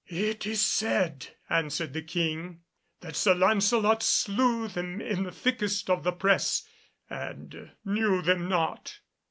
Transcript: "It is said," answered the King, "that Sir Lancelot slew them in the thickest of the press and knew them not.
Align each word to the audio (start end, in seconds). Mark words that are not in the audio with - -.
"It 0.07 0.47
is 0.47 0.65
said," 0.65 1.27
answered 1.47 1.93
the 1.93 2.01
King, 2.01 2.61
"that 3.01 3.15
Sir 3.15 3.35
Lancelot 3.35 4.01
slew 4.01 4.67
them 4.67 4.99
in 4.99 5.21
the 5.25 5.31
thickest 5.31 5.91
of 5.91 6.01
the 6.03 6.11
press 6.11 6.67
and 7.07 7.73
knew 7.85 8.23
them 8.23 8.49
not. 8.49 8.97